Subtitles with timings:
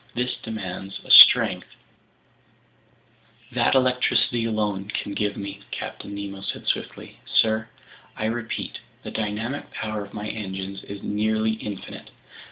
[0.15, 1.67] This demands a strength—"
[3.51, 7.19] "That electricity alone can give me," Captain Nemo said swiftly.
[7.27, 7.69] "Sir,
[8.17, 12.09] I repeat: the dynamic power of my engines is nearly infinite.